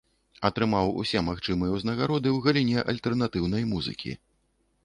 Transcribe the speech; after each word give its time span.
Атрымаў 0.47 0.93
усе 1.03 1.21
магчымыя 1.27 1.75
ўзнагароды 1.75 2.29
ў 2.31 2.37
галіне 2.47 2.89
альтэрнатыўнай 2.95 3.63
музыкі. 3.75 4.19